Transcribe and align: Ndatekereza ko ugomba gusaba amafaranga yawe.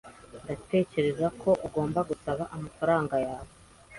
Ndatekereza 0.43 1.27
ko 1.41 1.49
ugomba 1.67 1.99
gusaba 2.09 2.43
amafaranga 2.55 3.15
yawe. 3.25 3.51